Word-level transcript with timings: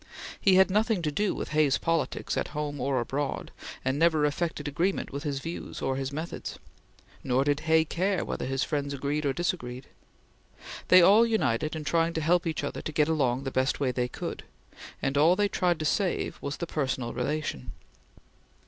He 0.41 0.55
had 0.55 0.71
nothing 0.71 1.03
to 1.03 1.11
do 1.11 1.35
with 1.35 1.49
Hay's 1.49 1.77
politics 1.77 2.35
at 2.35 2.47
home 2.57 2.79
or 2.81 2.99
abroad, 2.99 3.51
and 3.85 3.99
never 3.99 4.25
affected 4.25 4.67
agreement 4.67 5.11
with 5.13 5.21
his 5.21 5.37
views 5.37 5.79
or 5.79 5.95
his 5.95 6.11
methods, 6.11 6.57
nor 7.23 7.43
did 7.43 7.59
Hay 7.59 7.85
care 7.85 8.25
whether 8.25 8.47
his 8.47 8.63
friends 8.63 8.95
agreed 8.95 9.27
or 9.27 9.31
disagreed. 9.33 9.85
They 10.87 11.03
all 11.03 11.23
united 11.23 11.75
in 11.75 11.83
trying 11.83 12.13
to 12.13 12.21
help 12.21 12.47
each 12.47 12.63
other 12.63 12.81
to 12.81 12.91
get 12.91 13.09
along 13.09 13.43
the 13.43 13.51
best 13.51 13.79
way 13.79 13.91
they 13.91 14.07
could, 14.07 14.43
and 15.03 15.19
all 15.19 15.35
they 15.35 15.47
tried 15.47 15.77
to 15.77 15.85
save 15.85 16.39
was 16.41 16.57
the 16.57 16.65
personal 16.65 17.13
relation. 17.13 17.71